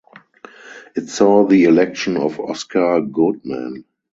[0.95, 3.85] It saw the election of Oscar Goodman.